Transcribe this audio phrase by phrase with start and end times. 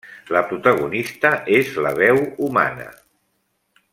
[0.35, 2.91] La protagonista és la veu humana.